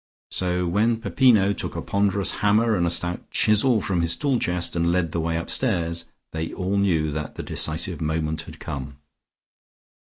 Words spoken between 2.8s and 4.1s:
a stout chisel from